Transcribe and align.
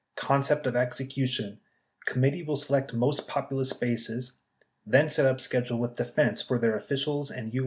62 0.15 0.25
Concept 0.27 0.65
of 0.65 0.75
Execution.— 0.75 1.59
Committee 2.07 2.41
will 2.41 2.55
select 2.55 2.91
most 2.91 3.27
popu 3.27 3.51
lous 3.51 3.71
bases; 3.71 4.33
then 4.83 5.07
set 5.07 5.27
up 5.27 5.39
schedule 5.39 5.77
with 5.77 5.95
Defense 5.95 6.41
for 6.41 6.57
their 6.57 6.75
officials 6.75 7.29
and 7.29 7.53
U. 7.53 7.59